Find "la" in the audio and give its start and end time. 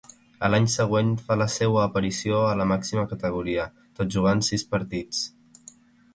1.41-1.47, 2.63-2.67